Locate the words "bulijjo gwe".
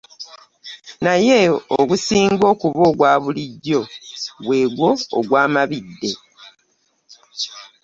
3.23-4.61